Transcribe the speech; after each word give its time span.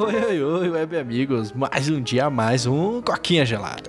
Oi, 0.00 0.14
oi, 0.14 0.42
oi, 0.42 0.70
web 0.70 0.96
amigos. 0.96 1.52
Mais 1.52 1.90
um 1.90 2.00
dia, 2.00 2.30
mais 2.30 2.64
um 2.64 3.02
Coquinha 3.02 3.44
Gelada. 3.44 3.82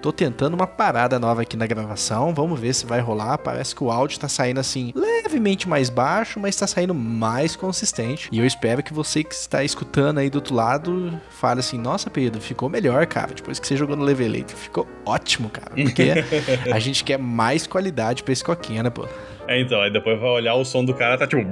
Tô 0.00 0.12
tentando 0.12 0.54
uma 0.54 0.66
parada 0.66 1.18
nova 1.18 1.42
aqui 1.42 1.56
na 1.56 1.66
gravação, 1.66 2.32
vamos 2.32 2.60
ver 2.60 2.72
se 2.72 2.86
vai 2.86 3.00
rolar. 3.00 3.38
Parece 3.38 3.74
que 3.74 3.82
o 3.82 3.90
áudio 3.90 4.20
tá 4.20 4.28
saindo 4.28 4.60
assim, 4.60 4.92
levemente 4.94 5.68
mais 5.68 5.90
baixo, 5.90 6.38
mas 6.38 6.54
tá 6.54 6.68
saindo 6.68 6.94
mais 6.94 7.56
consistente. 7.56 8.28
E 8.30 8.38
eu 8.38 8.46
espero 8.46 8.80
que 8.80 8.94
você 8.94 9.24
que 9.24 9.34
está 9.34 9.64
escutando 9.64 10.18
aí 10.18 10.30
do 10.30 10.36
outro 10.36 10.54
lado 10.54 11.20
fale 11.30 11.58
assim: 11.58 11.78
Nossa, 11.78 12.10
Pedro, 12.10 12.40
ficou 12.40 12.68
melhor, 12.68 13.04
cara. 13.06 13.34
Depois 13.34 13.58
que 13.58 13.66
você 13.66 13.76
jogou 13.76 13.96
no 13.96 14.04
Levelator, 14.04 14.56
ficou 14.56 14.86
ótimo, 15.04 15.50
cara. 15.50 15.72
Porque 15.74 16.12
a 16.72 16.78
gente 16.78 17.02
quer 17.02 17.18
mais 17.18 17.66
qualidade 17.66 18.22
pra 18.22 18.32
esse 18.32 18.44
coquinha, 18.44 18.84
né, 18.84 18.90
pô? 18.90 19.08
É, 19.48 19.60
então, 19.60 19.80
aí 19.80 19.90
depois 19.90 20.18
vai 20.20 20.30
olhar 20.30 20.54
o 20.54 20.64
som 20.64 20.84
do 20.84 20.94
cara, 20.94 21.18
tá 21.18 21.26
tipo. 21.26 21.42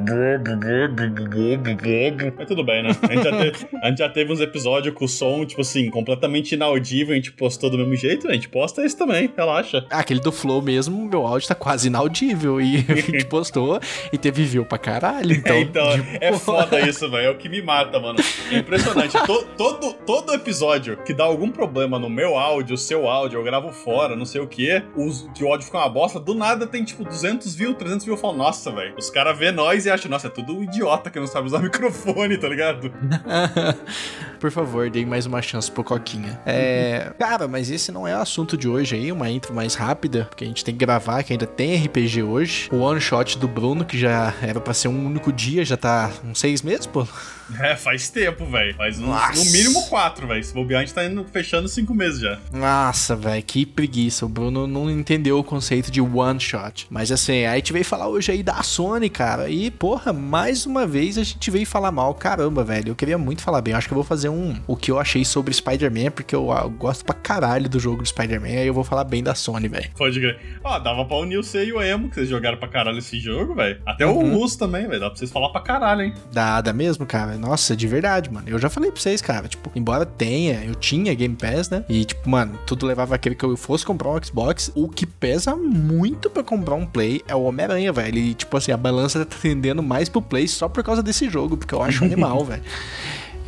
Mas 2.37 2.47
tudo 2.47 2.65
bem, 2.65 2.83
né? 2.83 2.91
A 3.03 3.13
gente, 3.13 3.25
já 3.25 3.30
teve, 3.37 3.66
a 3.83 3.89
gente 3.89 3.99
já 3.99 4.09
teve 4.09 4.33
uns 4.33 4.41
episódios 4.41 4.95
com 4.95 5.05
o 5.05 5.09
som, 5.09 5.45
tipo 5.45 5.61
assim, 5.61 5.91
completamente 5.91 6.53
inaudível, 6.55 7.13
a 7.13 7.16
gente 7.16 7.33
postou 7.33 7.69
do 7.69 7.77
mesmo 7.77 7.97
jeito, 7.97 8.29
a 8.29 8.33
gente 8.33 8.49
posta 8.49 8.85
esse 8.85 8.97
também, 8.97 9.30
relaxa. 9.37 9.85
Ah, 9.91 9.99
aquele 10.01 10.21
do 10.21 10.30
Flow 10.33 10.63
mesmo, 10.63 11.05
meu 11.09 11.27
áudio 11.27 11.49
tá 11.49 11.55
quase 11.55 11.89
inaudível. 11.89 12.61
E 12.61 12.77
a 12.89 12.95
gente 12.95 13.27
postou 13.27 13.80
e 14.13 14.16
teve 14.19 14.45
view 14.45 14.65
pra 14.65 14.79
caralho. 14.79 15.33
Então, 15.33 15.57
É, 15.57 15.61
então 15.61 15.88
é 16.21 16.33
foda 16.33 16.80
isso, 16.80 17.11
velho. 17.11 17.27
É 17.27 17.30
o 17.30 17.37
que 17.37 17.49
me 17.49 17.61
mata, 17.61 17.99
mano. 17.99 18.19
É 18.51 18.59
impressionante. 18.59 19.16
To- 19.27 19.47
todo, 19.57 19.93
todo 20.07 20.33
episódio 20.33 20.97
que 21.05 21.13
dá 21.13 21.25
algum 21.25 21.51
problema 21.51 21.99
no 21.99 22.09
meu 22.09 22.38
áudio, 22.38 22.75
o 22.75 22.79
seu 22.79 23.09
áudio, 23.09 23.38
eu 23.38 23.45
gravo 23.45 23.73
fora, 23.73 24.15
não 24.16 24.25
sei 24.25 24.41
o 24.41 24.47
que, 24.47 24.83
o 24.97 25.47
áudio 25.51 25.66
fica 25.66 25.79
uma 25.79 25.88
bosta, 25.88 26.21
do 26.21 26.35
nada 26.35 26.66
tem 26.66 26.85
tipo 26.85 27.05
200 27.05 27.55
views, 27.55 27.77
300 27.81 28.05
views. 28.05 28.19
Eu 28.19 28.23
falo, 28.23 28.37
nossa, 28.37 28.71
velho. 28.71 28.95
Os 28.97 29.11
caras 29.11 29.37
vê 29.39 29.51
nós 29.51 29.87
e 29.87 29.91
acham, 29.91 30.11
nossa, 30.11 30.29
é 30.29 30.31
tudo 30.31 30.57
um 30.57 30.63
idiota 30.63 31.11
que 31.11 31.19
não 31.19 31.27
sabe 31.27 31.47
usar 31.47 31.59
microfone, 31.63 32.39
tá 32.39 32.49
ligado? 32.49 32.93
Por 34.41 34.51
favor, 34.51 34.88
dê 34.91 35.05
mais 35.05 35.27
uma 35.27 35.43
chance 35.43 35.71
pro 35.71 35.85
Coquinha. 35.85 36.41
É. 36.46 37.13
Cara, 37.19 37.46
mas 37.46 37.71
esse 37.71 37.93
não 37.93 38.09
é 38.09 38.16
o 38.16 38.21
assunto 38.21 38.57
de 38.57 38.66
hoje 38.66 38.96
aí, 38.96 39.13
uma 39.13 39.30
intro 39.30 39.55
mais 39.55 39.74
rápida, 39.74 40.24
porque 40.30 40.45
a 40.45 40.46
gente 40.46 40.65
tem 40.65 40.74
que 40.74 40.80
gravar, 40.80 41.23
que 41.23 41.33
ainda 41.33 41.46
tem 41.46 41.77
RPG 41.85 42.23
hoje. 42.23 42.68
O 42.73 42.79
one 42.79 43.01
shot 43.01 43.38
do 43.38 43.46
Bruno, 43.46 43.85
que 43.85 43.99
já 43.99 44.33
era 44.43 44.59
pra 44.61 44.73
ser 44.74 44.88
um 44.88 45.07
único 45.07 45.30
dia, 45.33 45.65
já 45.65 45.77
tá 45.77 46.11
uns 46.24 46.41
seis 46.41 46.63
meses, 46.63 46.87
pô. 46.87 47.07
É, 47.59 47.74
faz 47.74 48.09
tempo, 48.09 48.46
velho. 48.46 48.77
Faz 48.77 49.01
uns- 49.01 49.45
no 49.45 49.51
mínimo 49.51 49.83
quatro, 49.88 50.24
velho. 50.24 50.45
Se 50.45 50.55
bobear, 50.55 50.83
a 50.83 50.85
gente 50.85 50.95
tá 50.95 51.05
indo, 51.05 51.24
fechando 51.33 51.66
cinco 51.68 51.93
meses 51.93 52.21
já. 52.21 52.38
Nossa, 52.52 53.16
velho, 53.16 53.43
que 53.43 53.66
preguiça. 53.66 54.24
O 54.24 54.29
Bruno 54.29 54.68
não 54.68 54.88
entendeu 54.88 55.37
o 55.37 55.43
conceito 55.43 55.91
de 55.91 56.01
one 56.01 56.38
shot. 56.38 56.87
Mas 56.88 57.11
assim, 57.11 57.33
aí 57.33 57.46
a 57.46 57.57
gente 57.57 57.73
veio 57.73 57.85
falar 57.85 58.07
hoje 58.07 58.30
aí 58.30 58.45
da 58.45 58.63
Sony, 58.63 59.11
cara. 59.11 59.51
E, 59.51 59.68
porra, 59.68 60.13
mais 60.13 60.65
uma 60.65 60.87
vez 60.87 61.18
a 61.18 61.24
gente 61.24 61.51
veio 61.51 61.66
falar 61.66 61.91
mal. 61.91 62.15
Caramba, 62.15 62.63
velho. 62.63 62.91
Eu 62.91 62.95
queria 62.95 63.18
muito 63.18 63.43
falar 63.43 63.61
bem. 63.61 63.73
Eu 63.73 63.79
acho 63.79 63.88
que 63.88 63.95
eu 63.95 63.96
vou 63.96 64.05
fazer 64.05 64.28
um 64.31 64.56
o 64.67 64.77
que 64.77 64.91
eu 64.91 64.99
achei 64.99 65.25
sobre 65.25 65.53
Spider-Man, 65.53 66.11
porque 66.12 66.34
eu, 66.34 66.50
ah, 66.53 66.62
eu 66.65 66.71
gosto 66.71 67.05
pra 67.05 67.15
caralho 67.15 67.69
do 67.69 67.78
jogo 67.78 68.03
do 68.03 68.09
Spider-Man. 68.09 68.49
Aí 68.49 68.67
eu 68.67 68.75
vou 68.75 68.84
falar 68.84 69.05
bem 69.05 69.23
da 69.23 69.34
Sony, 69.34 69.69
velho. 69.69 69.91
Pode 69.97 70.19
crer. 70.19 70.39
Ó, 70.65 70.78
dava 70.78 71.05
pra 71.05 71.17
unir 71.19 71.39
o 71.39 71.43
C 71.43 71.65
e 71.67 71.73
o 71.73 71.83
Emo, 71.83 72.09
que 72.09 72.15
vocês 72.15 72.28
jogaram 72.28 72.56
pra 72.59 72.69
caralho 72.69 72.99
esse 72.99 73.19
jogo, 73.19 73.55
velho. 73.55 73.81
Até 73.84 74.06
o 74.06 74.11
Uhum. 74.12 74.39
Luz 74.39 74.56
também, 74.56 74.87
velho. 74.87 75.01
Dá 75.01 75.09
pra 75.11 75.19
vocês 75.19 75.31
falar 75.31 75.51
pra 75.51 75.61
caralho, 75.61 76.03
hein? 76.03 76.15
Dá, 76.33 76.61
dá 76.61 76.73
mesmo, 76.73 77.05
cara. 77.06 77.37
Nossa, 77.37 77.77
de 77.77 77.87
verdade, 77.87 78.31
mano. 78.33 78.49
Eu 78.49 78.59
já 78.59 78.69
falei 78.71 78.91
pra 78.91 79.01
vocês, 79.01 79.21
cara. 79.21 79.49
Tipo, 79.49 79.71
embora 79.75 80.05
tenha, 80.06 80.62
eu 80.65 80.75
tinha 80.75 81.12
Game 81.15 81.37
Pass, 81.37 81.69
né? 81.71 81.84
E, 81.89 82.05
tipo, 82.05 82.28
mano, 82.28 82.59
tudo 82.67 82.87
levava 82.87 83.15
aquele 83.15 83.34
que 83.34 83.45
eu 83.45 83.56
fosse 83.56 83.84
comprar 83.84 84.11
um 84.11 84.23
Xbox. 84.23 84.71
O 84.75 84.89
que 84.89 85.06
pesa 85.06 85.56
muito 85.56 86.28
pra 86.31 86.43
comprar 86.43 86.75
um 86.75 86.87
Play 86.87 87.23
é 87.27 87.34
o 87.34 87.43
Homem-Aranha, 87.43 87.93
velho. 87.93 88.19
E, 88.19 88.34
tipo 88.34 88.56
assim, 88.56 88.73
a 88.73 88.77
balança 88.77 89.25
tá 89.25 89.37
tendendo 89.41 89.83
mais 89.83 90.09
pro 90.09 90.21
Play 90.23 90.47
só 90.49 90.69
por 90.69 90.83
causa 90.84 91.03
desse 91.03 91.28
jogo, 91.28 91.57
porque 91.57 91.75
eu 91.75 91.83
acho 91.83 92.05
animal, 92.05 92.45
velho. 92.45 92.63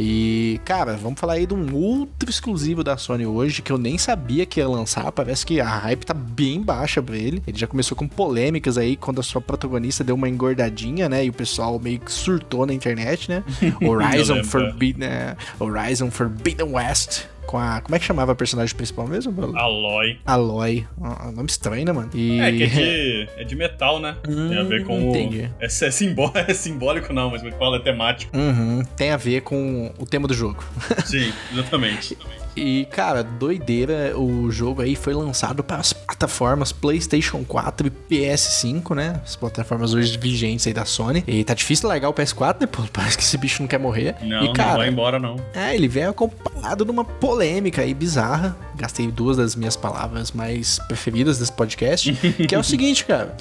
E, 0.04 0.60
cara, 0.64 0.96
vamos 0.96 1.20
falar 1.20 1.34
aí 1.34 1.46
de 1.46 1.54
um 1.54 1.76
outro 1.76 2.28
exclusivo 2.28 2.82
da 2.82 2.96
Sony 2.96 3.24
hoje 3.24 3.62
que 3.62 3.70
eu 3.70 3.78
nem 3.78 3.96
sabia 3.96 4.44
que 4.44 4.58
ia 4.58 4.68
lançar. 4.68 5.12
Parece 5.12 5.46
que 5.46 5.60
a 5.60 5.68
hype 5.68 6.04
tá 6.04 6.12
bem 6.12 6.60
baixa 6.60 7.00
pra 7.00 7.16
ele. 7.16 7.40
Ele 7.46 7.56
já 7.56 7.68
começou 7.68 7.96
com 7.96 8.08
polêmicas 8.08 8.76
aí 8.76 8.96
quando 8.96 9.20
a 9.20 9.22
sua 9.22 9.40
protagonista 9.40 10.02
deu 10.02 10.16
uma 10.16 10.28
engordadinha, 10.28 11.08
né? 11.08 11.24
E 11.24 11.30
o 11.30 11.32
pessoal 11.32 11.78
meio 11.78 12.00
que 12.00 12.10
surtou 12.10 12.66
na 12.66 12.74
internet, 12.74 13.30
né? 13.30 13.44
Horizon 13.80 14.42
Forbidden, 14.42 15.08
é, 15.08 15.36
Horizon 15.60 16.10
Forbidden 16.10 16.72
West. 16.72 17.26
Com 17.52 17.58
a. 17.58 17.82
Como 17.82 17.94
é 17.94 17.98
que 17.98 18.04
chamava 18.06 18.32
a 18.32 18.34
personagem 18.34 18.74
principal 18.74 19.06
mesmo, 19.06 19.30
Bruno? 19.30 19.58
Aloy. 19.58 20.18
Aloy. 20.24 20.86
Ah, 21.02 21.30
nome 21.30 21.50
estranho, 21.50 21.84
né, 21.84 21.92
mano? 21.92 22.08
E... 22.14 22.40
É, 22.40 22.50
que 22.50 22.62
é 22.62 22.66
de, 22.66 23.28
é 23.42 23.44
de 23.44 23.54
metal, 23.54 24.00
né? 24.00 24.16
Tem 24.24 24.56
a 24.58 24.62
ver 24.62 24.86
com 24.86 24.96
Hum, 24.98 25.10
entendi. 25.10 25.40
o. 25.42 25.62
É, 25.62 25.66
é, 25.66 25.68
simbó- 25.68 26.32
é 26.34 26.54
simbólico, 26.54 27.12
não, 27.12 27.30
mas 27.30 27.42
que 27.42 27.58
fala? 27.58 27.76
É 27.76 27.80
temático. 27.80 28.34
Uhum, 28.34 28.82
tem 28.96 29.10
a 29.10 29.18
ver 29.18 29.42
com 29.42 29.92
o 29.98 30.06
tema 30.06 30.26
do 30.26 30.32
jogo. 30.32 30.64
Sim, 31.04 31.30
exatamente. 31.52 32.16
E, 32.56 32.86
cara, 32.90 33.22
doideira, 33.22 34.18
o 34.18 34.50
jogo 34.50 34.82
aí 34.82 34.94
foi 34.94 35.14
lançado 35.14 35.62
para 35.64 35.78
as 35.78 35.92
plataformas 35.92 36.72
PlayStation 36.72 37.44
4 37.44 37.86
e 37.86 37.90
PS5, 37.90 38.94
né? 38.94 39.20
As 39.24 39.36
plataformas 39.36 39.94
hoje 39.94 40.16
vigentes 40.18 40.66
aí 40.66 40.74
da 40.74 40.84
Sony. 40.84 41.24
E 41.26 41.42
tá 41.44 41.54
difícil 41.54 41.88
largar 41.88 42.08
o 42.08 42.14
PS4, 42.14 42.60
né? 42.60 42.66
Pô, 42.66 42.82
parece 42.92 43.16
que 43.16 43.22
esse 43.22 43.38
bicho 43.38 43.62
não 43.62 43.68
quer 43.68 43.78
morrer. 43.78 44.14
Não, 44.20 44.42
e, 44.42 44.46
não 44.46 44.52
cara, 44.52 44.78
vai 44.78 44.88
embora, 44.88 45.18
não. 45.18 45.36
é, 45.54 45.74
ele 45.74 45.88
vem 45.88 46.04
acompanhado 46.04 46.84
de 46.84 46.90
uma 46.90 47.04
polêmica 47.04 47.82
aí 47.82 47.94
bizarra. 47.94 48.56
Gastei 48.76 49.10
duas 49.10 49.36
das 49.36 49.56
minhas 49.56 49.76
palavras 49.76 50.32
mais 50.32 50.78
preferidas 50.88 51.38
desse 51.38 51.52
podcast. 51.52 52.12
que 52.12 52.54
é 52.54 52.58
o 52.58 52.64
seguinte, 52.64 53.04
cara. 53.04 53.34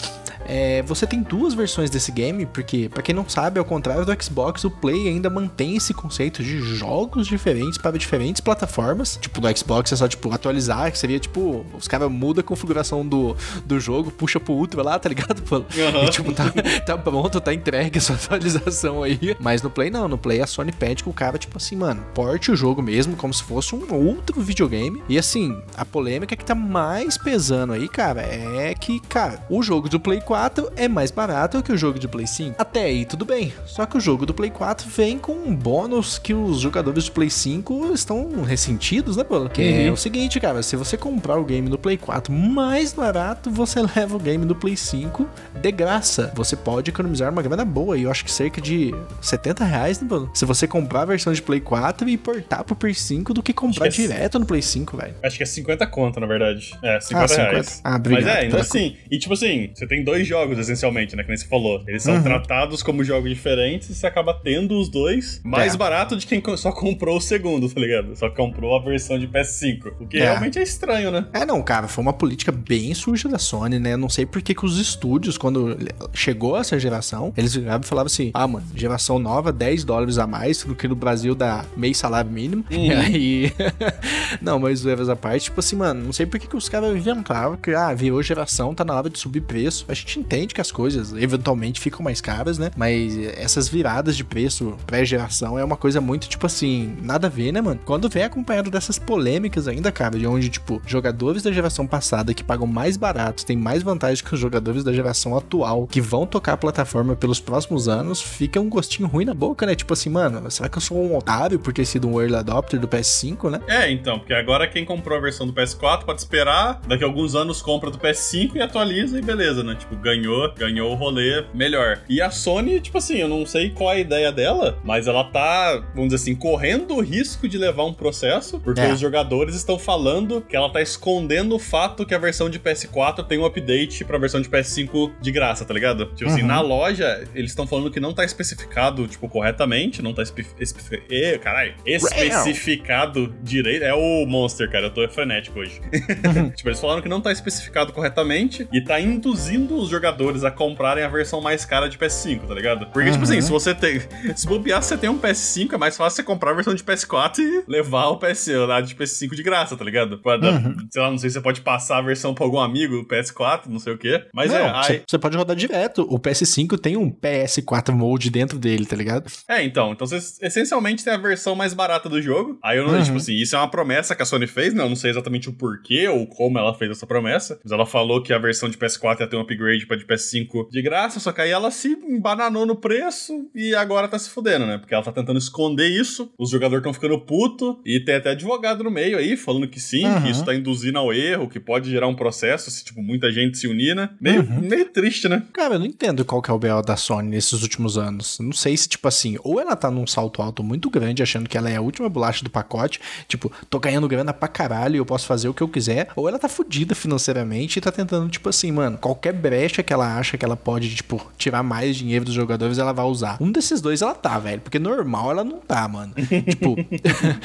É, 0.54 0.82
você 0.82 1.08
tem 1.08 1.22
duas 1.22 1.54
versões 1.54 1.90
desse 1.90 2.12
game, 2.12 2.46
porque, 2.46 2.90
pra 2.90 3.02
quem 3.02 3.16
não 3.16 3.28
sabe, 3.30 3.58
ao 3.58 3.64
contrário 3.64 4.06
do 4.06 4.24
Xbox, 4.24 4.66
o 4.66 4.70
Play 4.70 5.08
ainda 5.08 5.30
mantém 5.30 5.78
esse 5.78 5.94
conceito 5.94 6.44
de 6.44 6.60
jogos 6.76 7.26
diferentes 7.26 7.78
para 7.78 7.98
diferentes 7.98 8.42
plataformas. 8.42 9.18
Tipo, 9.22 9.40
no 9.40 9.58
Xbox 9.58 9.94
é 9.94 9.96
só, 9.96 10.10
tipo, 10.10 10.30
atualizar, 10.34 10.92
que 10.92 10.98
seria, 10.98 11.18
tipo, 11.18 11.66
os 11.74 11.88
caras 11.88 12.12
mudam 12.12 12.42
a 12.42 12.44
configuração 12.44 13.08
do, 13.08 13.34
do 13.66 13.80
jogo, 13.80 14.12
puxa 14.12 14.42
pro 14.42 14.52
Ultra 14.52 14.84
lá, 14.84 15.00
tá 15.00 15.08
ligado? 15.08 15.42
Pô? 15.48 15.56
Aham. 15.56 16.04
E, 16.04 16.10
tipo, 16.10 16.34
tá, 16.34 16.44
tá 16.86 16.98
pronto, 16.98 17.40
tá 17.40 17.54
entregue 17.54 17.98
essa 17.98 18.12
atualização 18.22 19.04
aí. 19.04 19.38
Mas 19.40 19.62
no 19.62 19.70
Play 19.70 19.90
não, 19.90 20.10
no 20.10 20.18
Play 20.18 20.42
a 20.42 20.48
Sony 20.48 20.74
pede 20.74 21.02
que 21.02 21.10
o 21.10 21.14
cara, 21.14 21.38
tipo 21.38 21.56
assim, 21.56 21.78
mano, 21.78 22.06
porte 22.14 22.52
o 22.52 22.58
jogo 22.58 22.82
mesmo, 22.82 23.16
como 23.16 23.34
se 23.34 23.42
fosse 23.42 23.74
um 23.74 23.94
outro 23.94 24.42
videogame. 24.42 25.02
E 25.08 25.18
assim, 25.18 25.58
a 25.78 25.86
polêmica 25.86 26.36
que 26.36 26.44
tá 26.44 26.54
mais 26.54 27.18
pesando 27.18 27.72
aí, 27.72 27.88
cara, 27.88 28.22
é 28.22 28.76
que, 28.78 29.00
cara, 29.00 29.46
o 29.50 29.64
jogo 29.64 29.88
do 29.88 29.98
Play 29.98 30.20
4 30.20 30.41
é 30.76 30.88
mais 30.88 31.12
barato 31.12 31.62
que 31.62 31.72
o 31.72 31.78
jogo 31.78 32.00
do 32.00 32.08
Play 32.10 32.26
5. 32.28 32.56
Até 32.58 32.84
aí 32.86 33.06
tudo 33.06 33.26
bem. 33.26 33.54
Só 33.66 33.86
que 33.86 33.98
o 33.98 34.00
jogo 34.00 34.26
do 34.26 34.34
Play 34.34 34.50
4 34.50 34.88
vem 34.90 35.18
com 35.20 35.34
um 35.34 35.56
bônus 35.56 36.18
que 36.18 36.34
os 36.34 36.60
jogadores 36.60 37.06
do 37.06 37.12
Play 37.12 37.30
5 37.30 37.92
estão 37.94 38.42
ressentidos, 38.44 39.18
né, 39.18 39.24
pô? 39.24 39.48
Que 39.50 39.62
é 39.62 39.88
Uhum. 39.88 39.94
o 39.94 39.98
seguinte, 39.98 40.40
cara, 40.40 40.62
se 40.64 40.76
você 40.76 40.98
comprar 40.98 41.38
o 41.38 41.44
game 41.44 41.70
no 41.70 41.78
Play 41.78 41.98
4 41.98 42.32
mais 42.34 42.94
barato, 42.94 43.50
você 43.52 43.80
leva 43.96 44.16
o 44.16 44.20
game 44.20 44.46
do 44.46 44.56
Play 44.56 44.76
5 44.78 45.28
de 45.62 45.72
graça. 45.72 46.32
Você 46.36 46.56
pode 46.56 46.90
economizar 46.90 47.32
uma 47.32 47.42
grana 47.42 47.66
boa, 47.66 47.98
e 47.98 48.04
eu 48.04 48.12
acho 48.12 48.24
que 48.26 48.32
cerca 48.32 48.60
de 48.62 48.94
70 49.22 49.64
reais, 49.64 50.00
né, 50.02 50.08
Bruno? 50.08 50.30
Se 50.34 50.46
você 50.46 50.68
comprar 50.68 51.02
a 51.02 51.06
versão 51.06 51.32
de 51.34 51.42
Play 51.42 51.60
4 51.60 52.08
e 52.10 52.18
portar 52.18 52.64
pro 52.64 52.76
Play 52.76 52.94
5 52.94 53.34
do 53.34 53.44
que 53.44 53.54
comprar 53.54 53.90
que 53.90 54.02
é 54.04 54.08
direto 54.08 54.40
no 54.40 54.46
Play 54.46 54.62
5, 54.62 54.98
velho. 54.98 55.14
Acho 55.24 55.38
que 55.38 55.44
é 55.44 55.46
50 55.46 55.86
conto, 55.88 56.20
na 56.20 56.28
verdade. 56.28 56.72
É, 56.84 57.00
50 57.00 57.24
Ah, 57.26 57.28
50. 57.28 57.52
reais. 57.52 57.82
Ah, 57.84 57.96
obrigado 57.96 58.24
Mas 58.26 58.34
é, 58.36 58.40
ainda 58.40 58.50
pela 58.52 58.62
assim. 58.62 58.96
E 59.10 59.20
tipo 59.20 59.34
assim, 59.34 59.70
você 59.74 59.88
tem 59.88 60.04
dois 60.04 60.28
jogos, 60.32 60.58
essencialmente, 60.58 61.16
né? 61.16 61.24
Que 61.24 61.30
nem 61.30 61.38
você 61.38 61.46
falou. 61.46 61.84
Eles 61.88 62.04
são 62.04 62.16
Uhum. 62.16 62.24
tratados 62.24 62.82
como 62.82 63.04
jogos 63.04 63.30
diferentes 63.30 63.90
e 63.90 63.96
você 63.96 64.08
acaba 64.08 64.34
tendo 64.34 64.80
os 64.80 64.88
dois 64.90 65.42
mais 65.44 65.74
É. 65.74 65.78
barato 65.78 66.16
de 66.16 66.26
quem 66.26 66.42
só 66.56 66.72
comprou 66.72 67.18
o 67.18 67.22
segundo, 67.22 67.70
tá 67.70 67.80
ligado? 67.80 68.16
Só 68.16 68.30
comprou 68.30 68.76
a 68.76 68.82
versão 68.82 69.20
de 69.20 69.28
PS5. 69.28 69.92
O 70.00 70.08
que 70.08 70.18
É. 70.18 70.22
realmente 70.24 70.58
é 70.58 70.64
estranho, 70.64 71.12
né? 71.12 71.26
É, 71.34 71.46
não, 71.46 71.62
cara, 71.62 71.88
foi 71.88 72.02
uma 72.02 72.14
política 72.14 72.52
bem 72.52 72.94
suja 72.94 73.28
da 73.28 73.38
Sony, 73.38 73.78
né? 73.80 73.98
Não 73.98 74.08
sei 74.10 74.26
por 74.26 74.42
que 74.42 74.56
que 74.56 74.66
os 74.66 74.78
estúdios, 74.80 75.38
quando 75.38 75.78
chegou 76.14 76.58
essa 76.58 76.80
geração, 76.80 77.34
eles 77.36 77.54
viravam 77.56 77.82
e 77.84 77.88
falavam 77.88 78.08
assim: 78.08 78.32
ah, 78.34 78.48
mano, 78.48 78.66
geração 78.76 79.20
nova, 79.20 79.52
10 79.52 79.84
dólares 79.84 80.18
a 80.18 80.26
mais 80.26 80.64
do 80.64 80.74
que 80.76 80.88
no 80.88 80.96
Brasil 80.96 81.36
dá 81.36 81.66
meio 81.76 81.94
salário 81.96 82.32
mínimo. 82.32 82.64
Uhum. 82.72 82.82
E 82.92 82.92
aí. 82.94 83.54
não, 84.42 84.60
mas 84.60 84.80
zoeiras 84.80 85.10
à 85.10 85.16
parte, 85.16 85.46
tipo 85.46 85.60
assim, 85.60 85.76
mano, 85.76 86.04
não 86.06 86.14
sei 86.14 86.26
por 86.26 86.40
que 86.40 86.48
que 86.48 86.56
os 86.56 86.68
caras 86.70 86.96
inventavam 86.96 87.58
que, 87.58 87.72
ah, 87.74 87.94
virou 87.94 88.22
geração, 88.24 88.74
tá 88.74 88.84
na 88.84 88.96
hora 88.96 89.10
de 89.10 89.18
subir 89.20 89.42
preço. 89.42 89.86
A 89.88 89.94
gente 89.94 90.11
entende 90.20 90.54
que 90.54 90.62
as 90.62 90.72
coisas 90.72 91.14
eventualmente 91.14 91.80
ficam 91.80 92.04
mais 92.04 92.22
caras, 92.22 92.58
né? 92.58 92.72
Mas 92.76 93.18
essas 93.38 93.68
viradas 93.68 94.16
de 94.16 94.24
preço 94.24 94.78
pré-geração 94.86 95.58
é 95.58 95.64
uma 95.64 95.78
coisa 95.78 96.02
muito, 96.02 96.28
tipo 96.28 96.46
assim, 96.46 96.98
nada 97.02 97.28
a 97.28 97.30
ver, 97.30 97.52
né, 97.52 97.62
mano? 97.62 97.80
Quando 97.86 98.10
vem 98.10 98.24
acompanhado 98.24 98.70
dessas 98.70 98.98
polêmicas 98.98 99.68
ainda, 99.68 99.92
cara, 99.92 100.18
de 100.18 100.28
onde, 100.28 100.50
tipo, 100.50 100.82
jogadores 100.86 101.44
da 101.44 101.52
geração 101.52 101.86
passada 101.88 102.34
que 102.34 102.44
pagam 102.44 102.68
mais 102.68 102.98
barato, 102.98 103.46
têm 103.46 103.58
mais 103.58 103.84
vantagem 103.84 104.24
que 104.24 104.34
os 104.34 104.40
jogadores 104.40 104.84
da 104.84 104.94
geração 104.94 105.36
atual, 105.38 105.88
que 105.88 106.02
vão 106.02 106.26
tocar 106.26 106.54
a 106.54 106.58
plataforma 106.58 107.16
pelos 107.16 107.40
próximos 107.40 107.88
anos, 107.88 108.22
fica 108.22 108.60
um 108.60 108.70
gostinho 108.70 109.08
ruim 109.08 109.26
na 109.26 109.34
boca, 109.34 109.66
né? 109.66 109.76
Tipo 109.76 109.94
assim, 109.94 110.10
mano, 110.10 110.50
será 110.52 110.70
que 110.70 110.78
eu 110.78 110.82
sou 110.82 110.98
um 110.98 111.18
otário 111.18 111.60
por 111.60 111.74
ter 111.74 111.86
sido 111.86 112.08
um 112.08 112.20
early 112.20 112.36
adopter 112.36 112.80
do 112.80 112.88
PS5, 112.88 113.50
né? 113.50 113.62
É, 113.68 113.92
então, 113.92 114.20
porque 114.20 114.34
agora 114.34 114.68
quem 114.68 114.86
comprou 114.86 115.18
a 115.18 115.22
versão 115.22 115.46
do 115.46 115.54
PS4 115.54 116.04
pode 116.04 116.20
esperar, 116.20 116.82
daqui 116.88 117.04
a 117.04 117.08
alguns 117.08 117.36
anos 117.36 117.62
compra 117.62 117.90
do 117.90 117.98
PS5 117.98 118.56
e 118.56 118.62
atualiza 118.62 119.18
e 119.18 119.22
beleza, 119.22 119.64
né? 119.64 119.76
Tipo, 119.76 119.96
ganhou, 120.02 120.52
ganhou 120.54 120.92
o 120.92 120.96
rolê 120.96 121.44
melhor. 121.54 122.00
E 122.10 122.22
a 122.22 122.30
Sony, 122.32 122.80
tipo 122.80 122.98
assim, 122.98 123.18
eu 123.18 123.28
não 123.28 123.46
sei 123.46 123.70
qual 123.70 123.92
é 123.92 123.98
a 123.98 124.00
ideia 124.00 124.32
dela, 124.32 124.78
mas 124.84 125.08
ela 125.08 125.24
tá, 125.24 125.82
vamos 125.96 126.12
dizer 126.14 126.16
assim, 126.16 126.36
correndo 126.36 126.96
o 126.96 127.02
risco 127.02 127.48
de 127.48 127.58
levar 127.58 127.86
um 127.86 127.94
processo, 127.94 128.60
porque 128.60 128.82
É. 128.82 128.92
os 128.94 129.00
jogadores 129.00 129.56
estão 129.56 129.78
falando 129.78 130.42
que 130.42 130.56
ela 130.56 130.70
tá 130.70 130.82
escondendo 130.82 131.56
o 131.56 131.60
fato 131.60 132.06
que 132.06 132.14
a 132.14 132.18
versão 132.18 132.50
de 132.50 132.60
PS4 132.60 133.26
tem 133.28 133.38
um 133.38 133.46
update 133.46 134.04
pra 134.04 134.18
versão 134.18 134.42
de 134.42 134.50
PS5 134.50 135.12
de 135.22 135.32
graça, 135.32 135.64
tá 135.66 135.74
ligado? 135.74 136.08
Tipo 136.16 136.30
assim, 136.30 136.42
Uhum. 136.42 136.48
na 136.48 136.62
loja, 136.62 137.24
eles 137.36 137.52
estão 137.52 137.68
falando 137.68 137.92
que 137.92 138.00
não 138.00 138.14
tá 138.14 138.24
especificado, 138.26 139.08
tipo, 139.08 139.28
corretamente, 139.30 140.02
não 140.02 140.14
tá 140.14 140.22
espe 140.24 140.46
espe 140.60 140.82
Ê, 141.10 141.38
caralho, 141.38 141.74
especificado 141.86 143.34
direito. 143.44 143.84
É 143.84 143.94
o 143.94 144.26
Monster, 144.26 144.70
cara, 144.70 144.86
eu 144.88 144.90
tô 144.92 145.08
frenético 145.10 145.60
hoje. 145.60 145.80
tipo, 146.56 146.70
eles 146.70 146.80
falaram 146.80 147.02
que 147.02 147.10
não 147.10 147.22
tá 147.22 147.32
especificado 147.32 147.94
corretamente 147.94 148.68
e 148.72 148.82
tá 148.82 149.00
induzindo 149.00 149.76
os 149.76 149.90
jogadores 149.92 150.44
a 150.44 150.52
comprarem 150.52 151.04
a 151.04 151.08
versão 151.10 151.42
mais 151.42 151.66
cara 151.66 151.88
de 151.88 151.98
PS5, 151.98 152.48
tá 152.48 152.54
ligado? 152.54 152.88
Porque, 152.88 153.12
tipo 153.12 153.18
Uhum. 153.18 153.24
assim, 153.24 153.42
se 153.42 153.50
você 153.52 153.76
tem. 153.76 154.02
Se 154.36 154.48
bobear, 154.48 154.82
você 154.82 154.98
tem 154.98 155.10
um 155.10 155.18
PS5, 155.20 155.74
é 155.74 155.78
mais 155.78 155.96
fácil 155.98 156.16
você 156.18 156.24
comprar 156.24 156.52
a 156.52 156.54
versão 156.54 156.74
de 156.74 156.84
PS4 156.84 157.40
e 157.40 157.64
levar 157.68 158.08
o 158.08 158.18
PS, 158.18 158.48
lá 158.68 158.82
de 158.82 158.96
PS5 158.96 159.36
de 159.36 159.44
graça, 159.44 159.76
tá 159.78 159.84
ligado? 159.86 160.18
Pra 160.18 160.38
Uhum. 160.42 160.76
Sei 160.90 161.02
lá, 161.02 161.12
não 161.12 161.18
sei 161.18 161.30
se 161.30 161.36
você 161.36 161.42
pode 161.42 161.62
passar 161.62 161.98
a 161.98 162.02
versão 162.02 162.34
pra 162.34 162.44
algum 162.46 162.60
amigo, 162.60 162.96
o 162.96 163.06
PS4, 163.08 163.68
não 163.68 163.80
sei 163.80 163.94
o 163.94 163.98
quê. 163.98 164.26
Mas 164.34 164.52
Não, 164.52 164.58
é, 164.58 164.84
você, 164.84 164.92
aí, 164.94 165.04
você 165.08 165.20
pode 165.20 165.38
rodar 165.38 165.56
direto. 165.56 166.06
O 166.10 166.18
PS5 166.20 166.78
tem 166.80 166.96
um 166.98 167.12
PS4 167.12 167.92
mode 167.94 168.30
dentro 168.30 168.58
dele, 168.58 168.86
tá 168.86 168.96
ligado? 168.96 169.30
É, 169.48 169.64
então. 169.64 169.92
Então 169.92 170.08
você 170.08 170.18
essencialmente 170.46 171.04
tem 171.04 171.14
a 171.14 171.18
versão 171.18 171.56
mais 171.56 171.74
barata 171.74 172.08
do 172.10 172.22
jogo. 172.22 172.58
Aí 172.64 172.78
eu 172.78 172.88
não, 172.88 172.96
Uhum. 172.96 173.04
tipo 173.04 173.18
assim, 173.18 173.34
isso 173.36 173.56
é 173.56 173.60
uma 173.60 173.70
promessa 173.70 174.16
que 174.16 174.22
a 174.22 174.26
Sony 174.26 174.48
fez, 174.48 174.74
né? 174.74 174.84
Eu 174.84 174.90
não 174.90 174.96
sei 174.96 175.12
exatamente 175.12 175.50
o 175.50 175.54
porquê 175.54 176.08
ou 176.08 176.26
como 176.28 176.58
ela 176.58 176.74
fez 176.74 176.92
essa 176.92 177.06
promessa. 177.08 177.60
Mas 177.64 177.72
ela 177.72 177.86
falou 177.86 178.22
que 178.22 178.34
a 178.34 178.38
versão 178.38 178.70
de 178.70 178.78
PS4 178.78 179.22
ia 179.22 179.28
ter 179.28 179.36
um 179.36 179.42
upgrade 179.42 179.81
pra 179.88 179.98
de 179.98 180.06
PS5 180.06 180.70
de 180.70 180.82
graça, 180.82 181.20
só 181.20 181.32
que 181.32 181.42
aí 181.42 181.50
ela 181.52 181.72
se 181.72 181.90
embananou 182.08 182.66
no 182.66 182.76
preço 182.76 183.48
e 183.56 183.74
agora 183.76 184.08
tá 184.08 184.18
se 184.20 184.30
fudendo, 184.30 184.66
né? 184.66 184.78
Porque 184.78 184.94
ela 184.94 185.04
tá 185.04 185.12
tentando 185.12 185.38
esconder 185.40 185.88
isso. 185.88 186.32
Os 186.38 186.50
jogadores 186.50 186.82
estão 186.82 186.94
ficando 186.94 187.20
puto 187.20 187.80
e 187.86 188.00
tem 188.00 188.16
até 188.16 188.32
advogado 188.32 188.84
no 188.84 188.92
meio 188.92 189.18
aí, 189.18 189.36
falando 189.38 189.68
que 189.68 189.80
sim, 189.80 190.06
Uhum. 190.06 190.22
que 190.22 190.30
isso 190.30 190.44
tá 190.46 190.54
induzindo 190.56 190.98
ao 190.98 191.14
erro, 191.14 191.48
que 191.48 191.60
pode 191.60 191.90
gerar 191.90 192.08
um 192.08 192.16
processo 192.16 192.70
se, 192.72 192.84
tipo, 192.84 193.02
muita 193.02 193.32
gente 193.32 193.58
se 193.58 193.68
unir, 193.68 193.96
né? 193.96 194.10
Meio, 194.20 194.42
Uhum. 194.42 194.62
meio 194.62 194.86
triste, 194.90 195.28
né? 195.30 195.44
Cara, 195.54 195.76
eu 195.76 195.80
não 195.80 195.86
entendo 195.86 196.26
qual 196.26 196.42
que 196.42 196.50
é 196.50 196.54
o 196.54 196.60
BO 196.60 196.82
da 196.82 196.96
Sony 196.98 197.30
nesses 197.30 197.62
últimos 197.62 197.98
anos. 197.98 198.40
Não 198.40 198.52
sei 198.54 198.76
se, 198.76 198.90
tipo 198.90 199.08
assim, 199.08 199.38
ou 199.44 199.60
ela 199.60 199.76
tá 199.76 199.90
num 199.92 200.06
salto 200.08 200.42
alto 200.42 200.64
muito 200.64 200.90
grande, 200.90 201.22
achando 201.24 201.48
que 201.48 201.58
ela 201.58 201.70
é 201.70 201.76
a 201.78 201.82
última 201.82 202.10
bolacha 202.10 202.44
do 202.44 202.50
pacote, 202.50 203.00
tipo, 203.28 203.52
tô 203.70 203.80
ganhando 203.80 204.08
grana 204.08 204.34
pra 204.34 204.48
caralho, 204.48 204.98
eu 204.98 205.06
posso 205.06 205.26
fazer 205.28 205.48
o 205.48 205.54
que 205.54 205.62
eu 205.62 205.68
quiser, 205.70 206.08
ou 206.16 206.28
ela 206.28 206.40
tá 206.40 206.50
fudida 206.50 206.96
financeiramente 206.96 207.78
e 207.78 207.82
tá 207.82 207.92
tentando, 207.92 208.30
tipo 208.30 208.50
assim, 208.50 208.72
mano, 208.72 208.98
qualquer 208.98 209.34
brecha 209.34 209.71
que 209.82 209.94
ela 209.94 210.18
acha 210.18 210.38
que 210.38 210.44
ela 210.44 210.58
pode, 210.58 210.94
tipo, 210.94 211.22
tirar 211.38 211.64
mais 211.64 211.96
dinheiro 211.96 212.26
dos 212.26 212.34
jogadores, 212.34 212.78
ela 212.78 212.92
vai 212.92 213.06
usar. 213.06 213.38
Um 213.40 213.52
desses 213.52 213.80
dois 213.80 214.02
ela 214.02 214.14
tá, 214.14 214.38
velho, 214.38 214.62
porque 214.62 214.80
normal 214.80 215.32
ela 215.32 215.44
não 215.44 215.60
tá, 215.60 215.88
mano. 215.88 216.14
tipo, 216.50 216.76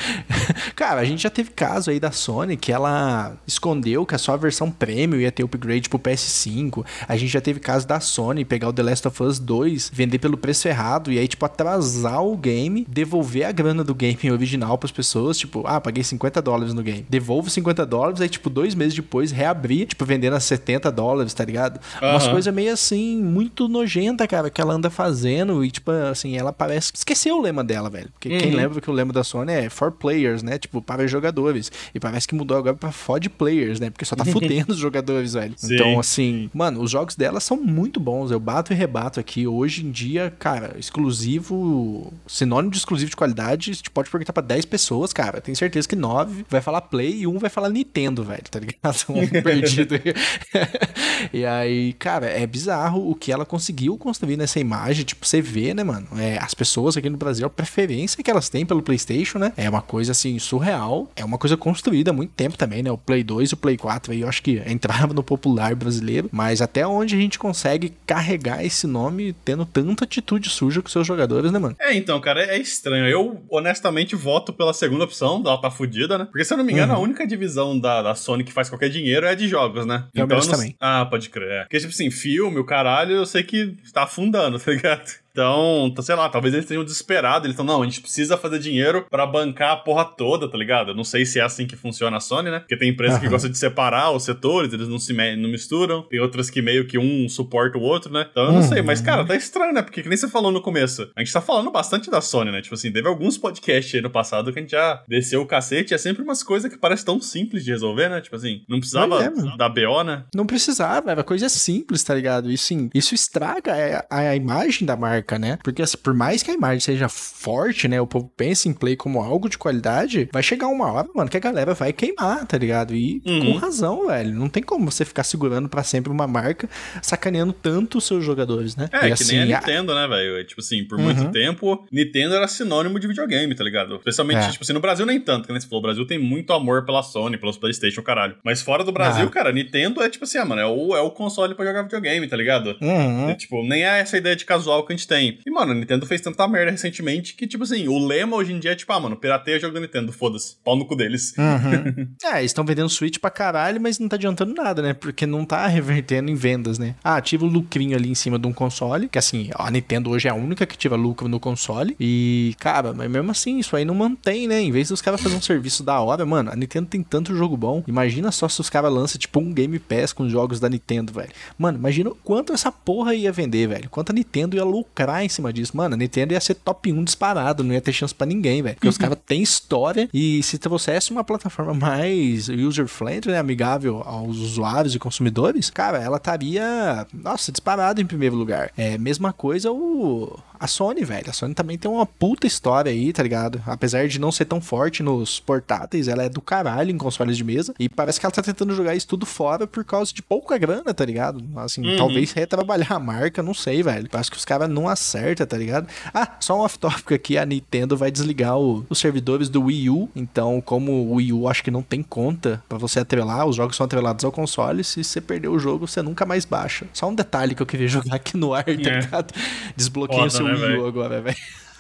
cara, 0.75 1.01
a 1.01 1.05
gente 1.05 1.23
já 1.23 1.31
teve 1.31 1.51
caso 1.51 1.91
aí 1.91 2.01
da 2.01 2.11
Sony 2.11 2.57
que 2.57 2.73
ela 2.73 3.37
escondeu 3.47 4.05
que 4.05 4.15
a 4.15 4.19
sua 4.19 4.37
versão 4.37 4.71
premium 4.71 5.21
ia 5.21 5.31
ter 5.31 5.45
upgrade 5.45 5.89
pro 5.89 5.99
PS5. 5.99 6.85
A 7.07 7.17
gente 7.17 7.31
já 7.31 7.41
teve 7.41 7.61
caso 7.61 7.87
da 7.87 8.01
Sony 8.01 8.45
pegar 8.45 8.69
o 8.69 8.73
The 8.73 8.83
Last 8.83 9.09
of 9.09 9.23
Us 9.23 9.39
2, 9.39 9.91
vender 9.93 10.19
pelo 10.19 10.37
preço 10.37 10.67
errado 10.69 11.13
e 11.13 11.19
aí, 11.19 11.29
tipo, 11.29 11.45
atrasar 11.45 12.23
o 12.23 12.37
game, 12.37 12.87
devolver 12.89 13.47
a 13.47 13.53
grana 13.53 13.85
do 13.85 13.95
game 13.95 14.19
original 14.31 14.79
pras 14.79 14.91
pessoas. 14.91 15.39
Tipo, 15.39 15.63
ah, 15.67 15.81
paguei 15.81 16.03
50 16.03 16.41
dólares 16.43 16.75
no 16.75 16.83
game. 16.83 17.07
Devolvo 17.09 17.51
50 17.51 17.85
dólares, 17.87 18.21
aí, 18.21 18.29
tipo, 18.29 18.51
dois 18.51 18.75
meses 18.75 18.95
depois 18.95 19.31
reabrir, 19.31 19.87
tipo, 19.87 20.05
vendendo 20.05 20.35
a 20.35 20.41
70 20.41 20.91
dólares, 20.91 21.35
tá 21.35 21.45
ligado? 21.45 21.81
Umas 22.17 22.29
coisas 22.29 22.53
meio 22.55 22.73
assim, 22.73 23.23
muito 23.23 23.69
nojenta, 23.69 24.27
cara, 24.27 24.51
que 24.51 24.61
ela 24.61 24.75
anda 24.75 24.91
fazendo 24.91 25.65
e, 25.65 25.71
tipo, 25.71 25.91
assim, 25.91 26.37
ela 26.37 26.53
parece. 26.53 26.93
Esqueceu 26.95 27.39
o 27.39 27.41
lema 27.43 27.63
dela, 27.65 27.89
velho. 27.91 28.09
Porque 28.13 28.29
quem 28.39 28.51
Uhum. 28.51 28.57
lembra 28.57 28.81
que 28.81 28.91
o 28.91 28.93
lema 28.93 29.13
da 29.13 29.23
Sony 29.25 29.53
é 29.53 29.69
for 29.69 29.93
players, 29.93 30.43
né? 30.43 30.59
Tipo, 30.59 30.81
para 30.83 31.07
jogadores. 31.07 31.71
E 31.95 32.01
parece 32.01 32.27
que 32.27 32.35
mudou 32.35 32.57
agora 32.57 32.75
pra 32.77 32.91
FOD 32.93 33.29
players, 33.31 33.81
né? 33.81 33.91
Porque 33.91 34.05
só 34.05 34.17
tá 34.17 34.25
fudendo 34.27 34.73
os 34.73 34.79
jogadores, 34.79 35.35
velho. 35.35 35.55
Sim. 35.57 35.75
Então, 35.75 35.99
assim, 36.01 36.51
mano, 36.55 36.81
os 36.83 36.91
jogos 36.91 37.15
dela 37.17 37.41
são 37.41 37.57
muito 37.57 37.99
bons. 38.01 38.31
Eu 38.31 38.41
bato 38.41 38.73
e 38.73 38.77
rebato 38.77 39.21
aqui. 39.21 39.47
Hoje 39.47 39.85
em 39.85 39.91
dia, 39.91 40.33
cara, 40.39 40.75
exclusivo, 40.79 42.13
sinônimo 42.27 42.71
de 42.71 42.79
exclusivo 42.79 43.11
de 43.11 43.17
qualidade, 43.17 43.75
você 43.75 43.83
pode 43.93 44.11
perguntar 44.11 44.33
pra 44.33 44.43
10 44.43 44.65
pessoas, 44.65 45.13
cara. 45.13 45.41
Tenho 45.41 45.57
certeza 45.57 45.89
que 45.89 45.97
9 45.97 46.45
vai 46.49 46.61
falar 46.61 46.81
Play 46.83 47.21
e 47.21 47.27
um 47.27 47.39
vai 47.39 47.51
falar 47.51 47.69
Nintendo, 47.69 48.23
velho, 48.25 48.43
tá 48.51 48.59
ligado? 48.59 48.77
Um 49.09 49.43
perdido. 49.43 49.95
e 51.33 51.45
aí, 51.45 51.93
cara, 52.07 52.27
é 52.27 52.47
bizarro 52.47 53.11
o 53.11 53.15
que 53.17 53.33
ela 53.33 53.45
conseguiu 53.45 53.97
construir 53.99 54.37
nessa 54.37 54.61
imagem. 54.61 55.05
Tipo, 55.05 55.27
você 55.27 55.41
vê, 55.41 55.75
né, 55.75 55.83
mano? 55.83 56.07
É, 56.19 56.39
as 56.39 56.55
pessoas 56.55 56.97
aqui 56.97 57.11
no 57.11 57.17
Brasil, 57.17 57.45
a 57.47 57.51
preferência 57.51 58.23
que 58.23 58.31
elas 58.31 58.49
têm 58.49 58.65
pelo 58.65 58.81
PlayStation, 58.81 59.39
né? 59.39 59.53
É 59.57 59.69
uma 59.69 59.83
coisa 59.83 60.13
assim, 60.13 60.39
surreal. 60.39 61.11
É 61.17 61.25
uma 61.25 61.37
coisa 61.37 61.57
construída 61.57 62.11
há 62.11 62.15
muito 62.15 62.33
tempo 62.33 62.57
também, 62.57 62.81
né? 62.83 62.91
O 62.93 62.97
Play 62.99 63.25
2 63.25 63.51
e 63.51 63.55
o 63.55 63.57
Play 63.57 63.77
4 63.77 64.13
aí, 64.13 64.21
eu 64.21 64.29
acho 64.29 64.41
que 64.43 64.63
entrava 64.71 65.13
no 65.13 65.23
popular 65.23 65.75
brasileiro. 65.75 66.29
Mas 66.33 66.63
até 66.63 66.87
onde 66.87 67.17
a 67.17 67.19
gente 67.19 67.39
consegue 67.41 67.93
carregar 68.07 68.65
esse 68.65 68.87
nome 68.87 69.33
tendo 69.45 69.67
tanta 69.67 70.05
atitude 70.05 70.49
suja 70.49 70.81
com 70.81 70.89
seus 70.89 71.07
jogadores, 71.07 71.51
né, 71.51 71.59
mano? 71.59 71.75
É, 71.81 71.93
então, 71.95 72.21
cara, 72.21 72.41
é 72.45 72.57
estranho. 72.59 73.07
Eu, 73.09 73.43
honestamente, 73.51 74.15
voto 74.15 74.53
pela 74.53 74.73
segunda 74.73 75.03
opção, 75.05 75.43
ela 75.45 75.61
tá 75.61 75.71
fudida, 75.73 76.17
né? 76.17 76.25
Porque, 76.27 76.45
se 76.45 76.53
eu 76.55 76.57
não 76.59 76.65
me 76.65 76.73
engano, 76.73 76.93
Uhum. 76.93 76.99
a 77.01 77.03
única 77.03 77.27
divisão 77.27 77.77
da, 77.79 78.01
da 78.03 78.15
Sony 78.15 78.45
que 78.45 78.53
faz 78.53 78.69
qualquer 78.69 78.91
dinheiro 78.91 79.27
é 79.27 79.31
a 79.31 79.35
de 79.35 79.49
jogos, 79.49 79.85
né? 79.85 80.05
Realmente 80.15 80.39
eu 80.45 80.47
não- 80.47 80.57
também. 80.57 80.77
Ah, 80.81 81.05
pode 81.05 81.29
crer. 81.31 81.51
É. 81.51 81.61
Porque, 81.63 81.79
tipo 81.81 81.93
assim, 81.97 82.11
filme, 82.11 82.59
o 82.59 82.65
caralho, 82.65 83.17
eu 83.17 83.27
sei 83.27 83.43
que 83.43 83.77
tá 83.93 84.05
afundando, 84.05 84.59
tá 84.61 84.71
ligado? 84.71 85.26
Então, 85.37 85.93
tá- 85.95 86.01
sei 86.01 86.15
lá, 86.15 86.31
talvez 86.31 86.55
eles 86.55 86.65
tenham 86.67 86.83
desesperado. 86.83 87.45
Eles 87.47 87.53
estão, 87.53 87.65
não, 87.67 87.83
a 87.83 87.85
gente 87.85 88.01
precisa 88.01 88.39
fazer 88.39 88.59
dinheiro 88.59 89.05
pra 89.11 89.27
bancar 89.27 89.73
a 89.73 89.77
porra 89.77 90.03
toda, 90.07 90.51
tá 90.51 90.57
ligado? 90.57 90.93
Eu 90.93 90.95
não 90.95 91.05
sei 91.05 91.27
se 91.27 91.39
é 91.39 91.43
assim 91.43 91.67
que 91.67 91.77
funciona 91.77 92.17
a 92.17 92.21
Sony, 92.21 92.51
né? 92.51 92.61
Porque 92.61 92.75
tem 92.77 92.89
empresa 92.89 93.19
que 93.19 93.27
Aham. 93.27 93.33
gosta 93.33 93.49
de 93.51 93.59
separar 93.59 94.11
os 94.13 94.23
setores, 94.25 94.73
eles 94.73 94.89
não 94.89 94.99
se 94.99 95.13
não 95.13 95.51
misturam. 95.51 96.03
Tem 96.09 96.19
outras 96.21 96.49
que 96.49 96.63
meio 96.63 96.87
que 96.87 96.97
um 96.97 97.29
suporta 97.29 97.77
o 97.77 97.83
outro, 97.83 98.11
né? 98.11 98.27
Então 98.31 98.45
eu 98.45 98.53
não 98.53 98.61
Uhum. 98.61 98.63
sei, 98.63 98.81
mas 98.81 99.03
cara, 99.03 99.27
tá 99.27 99.37
estranho, 99.37 99.75
né? 99.75 99.83
Porque 99.83 100.03
que 100.03 100.09
nem 100.09 100.17
você 100.17 100.27
falou 100.29 100.51
no 100.51 100.63
começo, 100.63 101.11
a 101.15 101.21
gente 101.21 101.33
tá 101.33 101.41
falando 101.43 101.71
bastante 101.71 102.11
da 102.11 102.23
Sony, 102.23 102.51
né? 102.51 102.63
Tipo 102.63 102.75
assim, 102.75 102.91
teve 102.91 103.07
alguns 103.07 103.37
podcasts 103.37 103.95
aí 103.95 104.01
no 104.01 104.09
passado 104.11 104.51
que 104.53 104.59
a 104.59 104.63
gente 104.63 104.71
já 104.71 105.03
desceu 105.07 105.43
o 105.43 105.47
cacete. 105.47 105.93
É 105.93 105.99
sempre 105.99 106.23
umas 106.23 106.43
coisas 106.43 106.71
que 106.73 106.79
parecem 106.79 107.05
tão 107.05 107.21
simples 107.21 107.63
de 107.63 107.71
resolver, 107.73 108.09
né? 108.09 108.21
Tipo 108.23 108.37
assim, 108.37 108.63
não 108.69 108.79
precisava 108.79 109.23
é, 109.23 109.31
da 109.59 109.69
BO, 109.69 110.03
né? 110.03 110.25
Não 110.35 110.47
precisava, 110.47 111.11
era 111.11 111.23
coisa 111.23 111.49
simples, 111.49 112.03
tá 112.03 112.15
ligado? 112.15 112.51
E 112.51 112.57
sim, 112.57 112.89
isso 112.95 113.15
estraga 113.15 114.07
a, 114.11 114.19
a 114.19 114.37
imagem 114.37 114.87
da 114.87 114.97
marca, 114.97 115.26
né? 115.39 115.59
Porque 115.65 115.83
assim, 115.83 115.97
por 115.97 116.15
mais 116.15 116.43
que 116.43 116.51
a 116.51 116.55
imagem 116.55 116.81
seja 116.81 117.09
forte, 117.09 117.89
né? 117.89 118.01
O 118.01 118.07
povo 118.07 118.31
pense 118.37 118.69
em 118.69 118.73
play 118.73 118.95
como 118.97 119.21
algo 119.21 119.49
de 119.49 119.59
qualidade, 119.59 120.29
vai 120.33 120.43
chegar 120.43 120.69
uma 120.69 120.91
hora, 120.93 121.09
mano, 121.15 121.29
que 121.31 121.37
a 121.37 121.41
galera 121.41 121.75
vai 121.75 121.93
queimar, 121.93 122.47
tá 122.47 122.57
ligado? 122.57 122.95
E 122.95 123.21
Uhum. 123.27 123.53
com 123.53 123.59
razão, 123.59 124.07
velho. 124.07 124.33
Não 124.35 124.49
tem 124.49 124.63
como 124.63 124.91
você 124.91 125.05
ficar 125.05 125.25
segurando 125.25 125.69
pra 125.69 125.83
sempre 125.83 126.13
uma 126.13 126.27
marca 126.27 126.69
sacaneando 127.03 127.53
tanto 127.53 127.99
os 127.99 128.05
seus 128.05 128.25
jogadores, 128.25 128.77
né? 128.77 128.89
É, 128.93 129.09
E 129.09 129.15
que 129.15 129.25
nem 129.25 129.53
a 129.53 129.57
a- 129.57 129.61
Nintendo, 129.61 129.95
né, 129.95 130.07
velho? 130.07 130.45
Tipo 130.47 130.61
assim, 130.61 130.85
por 130.85 130.99
Uhum. 130.99 131.05
muito 131.07 131.31
tempo, 131.33 131.87
Nintendo 131.91 132.35
era 132.35 132.47
sinônimo 132.49 132.99
de 133.01 133.07
videogame, 133.07 133.55
tá 133.55 133.65
ligado? 133.65 133.97
Especialmente, 133.97 134.45
É. 134.47 134.51
tipo 134.51 134.63
assim, 134.65 134.73
no 134.73 134.81
Brasil 134.81 135.07
nem 135.07 135.21
tanto, 135.21 135.47
que 135.47 135.53
nem 135.53 135.61
você 135.61 135.67
falou. 135.67 135.81
O 135.81 135.83
Brasil 135.83 136.07
tem 136.07 136.19
muito 136.19 136.53
amor 136.53 136.85
pela 136.85 137.03
Sony, 137.03 137.37
pelos 137.37 137.57
Playstation, 137.57 138.03
caralho. 138.03 138.37
Mas 138.45 138.61
fora 138.63 138.85
do 138.85 138.93
Brasil, 138.93 139.27
Ah. 139.27 139.31
cara, 139.31 139.53
Nintendo 139.53 140.03
é 140.03 140.09
tipo 140.09 140.25
assim, 140.25 140.39
ah, 140.39 140.45
mano, 140.45 140.61
é 140.61 140.67
o, 140.67 140.95
é 140.97 141.01
o 141.01 141.11
console 141.11 141.55
pra 141.55 141.65
jogar 141.65 141.83
videogame, 141.83 142.27
tá 142.29 142.37
ligado? 142.37 142.77
Uhum. 142.81 143.31
É, 143.31 143.35
tipo, 143.35 143.63
nem 143.67 143.85
é 143.85 144.01
essa 144.01 144.17
ideia 144.17 144.37
de 144.37 144.45
casual 144.45 144.85
que 144.85 144.93
a 144.93 144.97
gente 144.97 145.07
tem. 145.09 145.16
E, 145.25 145.51
mano, 145.51 145.73
a 145.73 145.75
Nintendo 145.75 146.07
fez 146.07 146.21
tanta 146.21 146.47
merda 146.49 146.71
recentemente 146.71 147.35
que, 147.35 147.47
tipo 147.47 147.65
assim, 147.65 147.89
o 147.89 147.99
lema 147.99 148.37
hoje 148.37 148.53
em 148.53 148.59
dia 148.59 148.73
é 148.73 148.75
tipo, 148.75 148.93
ah, 148.93 149.01
mano, 149.01 149.17
pirateia 149.17 149.59
jogo 149.59 149.75
da 149.75 149.81
Nintendo, 149.81 150.13
foda-se, 150.13 150.57
pau 150.65 150.77
no 150.77 150.87
cu 150.87 150.97
deles. 150.97 151.35
Uhum. 151.37 152.09
é, 152.25 152.39
eles 152.39 152.51
estão 152.51 152.65
vendendo 152.65 152.89
Switch 152.89 153.19
pra 153.19 153.31
caralho, 153.31 153.81
mas 153.81 153.99
não 153.99 154.09
tá 154.09 154.17
adiantando 154.17 154.55
nada, 154.55 154.83
né? 154.83 154.95
Porque 154.95 155.27
não 155.27 155.45
tá 155.45 155.67
revertendo 155.67 156.31
em 156.31 156.35
vendas, 156.35 156.79
né? 156.79 156.95
Ah, 157.03 157.17
ativa 157.17 157.45
o 157.45 157.49
lucrinho 157.49 157.97
ali 157.97 158.11
em 158.11 158.15
cima 158.15 158.39
de 158.39 158.47
um 158.47 158.53
console, 158.53 159.09
que 159.09 159.19
assim, 159.19 159.51
a 159.55 159.71
Nintendo 159.71 160.11
hoje 160.11 160.29
é 160.29 160.31
a 160.31 160.35
única 160.35 160.67
que 160.67 160.75
ativa 160.75 160.97
lucro 160.97 161.29
no 161.29 161.41
console. 161.41 161.97
E, 161.99 162.55
cara, 162.59 162.93
mas 162.93 163.11
mesmo 163.11 163.31
assim, 163.31 163.59
isso 163.59 163.77
aí 163.77 163.85
não 163.85 163.95
mantém, 163.95 164.47
né? 164.49 164.61
Em 164.61 164.71
vez 164.71 164.89
dos 164.89 165.03
caras 165.03 165.21
fazerem 165.21 165.39
um 165.39 165.43
serviço 165.43 165.83
da 165.83 166.01
hora, 166.01 166.25
mano, 166.25 166.51
a 166.51 166.57
Nintendo 166.57 166.87
tem 166.87 167.03
tanto 167.03 167.35
jogo 167.37 167.57
bom. 167.57 167.83
Imagina 167.87 168.31
só 168.33 168.49
se 168.49 168.61
os 168.61 168.71
caras 168.71 168.93
lançam, 168.93 169.19
tipo, 169.19 169.41
um 169.41 169.53
Game 169.53 169.79
Pass 169.79 170.13
com 170.13 170.29
jogos 170.29 170.61
da 170.61 170.69
Nintendo, 170.69 171.13
velho. 171.13 171.31
Mano, 171.59 171.79
imagina 171.79 172.11
o 172.11 172.15
quanto 172.15 172.53
essa 172.53 172.71
porra 172.73 173.15
ia 173.15 173.33
vender, 173.33 173.69
velho. 173.69 173.89
Quanto 173.91 174.11
a 174.11 174.13
Nintendo 174.13 174.57
ia 174.57 174.65
lucrar 174.65 175.06
em 175.25 175.29
cima 175.29 175.53
disso. 175.53 175.77
Mano, 175.77 175.95
a 175.95 175.99
Nintendo 175.99 176.33
ia 176.33 176.41
ser 176.41 176.55
top 176.55 176.93
1 176.93 177.05
disparado, 177.05 177.63
não 177.63 177.73
ia 177.75 177.81
ter 177.81 177.93
chance 177.93 178.15
pra 178.15 178.27
ninguém, 178.27 178.63
velho. 178.63 178.75
Porque 178.75 178.89
os 178.89 178.99
caras 178.99 179.19
têm 179.27 179.43
história 179.43 180.09
e 180.13 180.43
se 180.43 180.59
trouxesse 180.59 181.11
uma 181.11 181.25
plataforma 181.25 181.75
mais 181.75 182.49
user-friendly, 182.49 183.33
né, 183.33 183.39
amigável 183.39 184.03
aos 184.05 184.39
usuários 184.39 184.95
e 184.95 184.99
consumidores, 184.99 185.71
cara, 185.71 185.99
ela 185.99 186.17
estaria, 186.17 187.07
nossa, 187.13 187.51
disparado 187.53 188.01
em 188.01 188.07
primeiro 188.07 188.37
lugar. 188.37 188.71
É, 188.77 188.99
mesma 188.99 189.33
coisa 189.33 189.71
o 189.71 190.39
a 190.59 190.67
Sony, 190.67 191.05
velho. 191.05 191.31
A 191.31 191.33
Sony 191.33 191.55
também 191.55 191.79
tem 191.79 191.91
uma 191.91 192.07
puta 192.07 192.47
história 192.47 192.91
aí, 192.91 193.13
tá 193.13 193.23
ligado? 193.23 193.63
Apesar 193.67 194.09
de 194.09 194.19
não 194.19 194.33
ser 194.33 194.45
tão 194.45 194.61
forte 194.61 195.03
nos 195.03 195.41
portáteis, 195.41 196.09
ela 196.09 196.23
é 196.23 196.29
do 196.29 196.41
caralho 196.41 196.91
em 196.91 196.99
consoles 196.99 197.37
de 197.37 197.45
mesa. 197.45 197.75
E 197.79 197.89
parece 197.89 198.19
que 198.19 198.27
ela 198.27 198.33
tá 198.33 198.43
tentando 198.43 198.75
jogar 198.75 198.95
isso 198.95 199.07
tudo 199.07 199.27
fora 199.27 199.67
por 199.67 199.85
causa 199.85 200.13
de 200.13 200.23
pouca 200.23 200.59
grana, 200.59 200.93
tá 200.93 201.05
ligado? 201.05 201.45
Assim, 201.57 201.87
uhum. 201.87 201.97
talvez 201.97 202.33
retrabalhar 202.33 202.93
a 202.93 202.99
marca, 202.99 203.43
não 203.43 203.55
sei, 203.55 203.83
velho. 203.83 204.09
Parece 204.11 204.31
que 204.31 204.37
os 204.37 204.45
caras 204.45 204.69
não 204.69 204.89
acertam, 204.89 205.47
tá 205.47 205.57
ligado? 205.57 205.89
Ah, 206.13 206.37
só 206.41 206.59
um 206.59 206.61
off-topic 206.61 207.13
aqui: 207.13 207.39
a 207.39 207.45
Nintendo 207.45 207.97
vai 207.97 208.11
desligar 208.11 208.59
o, 208.59 208.85
os 208.89 208.99
servidores 208.99 209.49
do 209.49 209.65
Wii 209.65 209.91
U. 209.91 210.09
Então, 210.15 210.61
como 210.61 210.93
o 210.93 211.15
Wii 211.15 211.33
U 211.33 211.49
acho 211.49 211.63
que 211.63 211.71
não 211.71 211.83
tem 211.83 212.03
conta 212.03 212.63
para 212.69 212.79
você 212.79 213.01
atrelar, 213.01 213.47
os 213.47 213.57
jogos 213.57 213.77
são 213.77 213.85
atrelados 213.85 214.25
ao 214.25 214.33
console. 214.33 214.83
Se 214.85 215.03
você 215.03 215.21
perder 215.21 215.49
o 215.49 215.59
jogo, 215.59 215.87
você 215.87 216.03
nunca 216.03 216.25
mais 216.25 216.45
baixa. 216.45 216.87
Só 216.93 217.09
um 217.09 217.15
detalhe 217.15 217.55
que 217.55 217.63
eu 217.63 217.67
queria 217.67 217.89
jogar 217.89 218.17
aqui 218.17 218.37
no 218.37 218.55
ar, 218.55 218.65
tá 218.65 218.71
é. 218.71 218.75
ligado? 218.75 219.35
Desbloqueia 219.77 220.25
o 220.25 220.31
seu 220.31 220.46
né, 220.53 220.87
agora, 220.87 221.21
velho. 221.21 221.37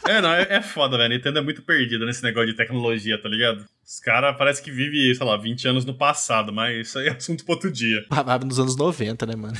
É, 0.08 0.20
não, 0.20 0.32
é, 0.32 0.46
é 0.48 0.62
foda, 0.62 0.96
velho. 0.96 1.12
A 1.12 1.16
Nintendo 1.16 1.38
é 1.38 1.42
muito 1.42 1.62
perdida 1.62 2.06
nesse 2.06 2.22
negócio 2.22 2.48
de 2.48 2.54
tecnologia, 2.54 3.20
tá 3.20 3.28
ligado? 3.28 3.64
Os 3.84 4.00
caras 4.00 4.36
parece 4.36 4.62
que 4.62 4.70
vive, 4.70 5.14
sei 5.14 5.26
lá, 5.26 5.36
20 5.36 5.68
anos 5.68 5.84
no 5.84 5.94
passado, 5.94 6.52
mas 6.52 6.88
isso 6.88 6.98
aí 6.98 7.06
é 7.08 7.12
assunto 7.12 7.44
pra 7.44 7.54
outro 7.54 7.70
dia. 7.70 8.04
Parava 8.08 8.44
nos 8.44 8.58
anos 8.58 8.76
90, 8.76 9.26
né, 9.26 9.36
mano? 9.36 9.56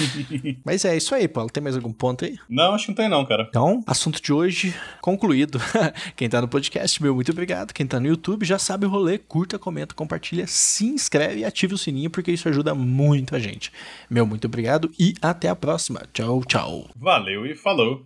mas 0.64 0.84
é 0.84 0.96
isso 0.96 1.14
aí, 1.14 1.28
Paulo. 1.28 1.50
Tem 1.50 1.62
mais 1.62 1.76
algum 1.76 1.92
ponto 1.92 2.24
aí? 2.24 2.38
Não, 2.48 2.74
acho 2.74 2.86
que 2.86 2.90
não 2.92 2.96
tem 2.96 3.08
não, 3.08 3.24
cara. 3.26 3.46
Então, 3.48 3.82
assunto 3.86 4.22
de 4.22 4.32
hoje 4.32 4.74
concluído. 5.00 5.58
Quem 6.16 6.28
tá 6.28 6.40
no 6.40 6.48
podcast, 6.48 7.02
meu 7.02 7.14
muito 7.14 7.30
obrigado. 7.32 7.72
Quem 7.72 7.86
tá 7.86 8.00
no 8.00 8.06
YouTube 8.06 8.44
já 8.44 8.58
sabe 8.58 8.86
o 8.86 8.88
rolê. 8.88 9.18
Curta, 9.18 9.58
comenta, 9.58 9.94
compartilha, 9.94 10.46
se 10.46 10.86
inscreve 10.86 11.40
e 11.40 11.44
ative 11.44 11.74
o 11.74 11.78
sininho 11.78 12.10
porque 12.10 12.32
isso 12.32 12.48
ajuda 12.48 12.74
muito 12.74 13.36
a 13.36 13.38
gente. 13.38 13.70
Meu 14.08 14.26
muito 14.26 14.46
obrigado 14.46 14.90
e 14.98 15.14
até 15.20 15.48
a 15.48 15.56
próxima. 15.56 16.02
Tchau, 16.12 16.42
tchau. 16.44 16.90
Valeu 16.96 17.46
e 17.46 17.54
falou. 17.54 17.96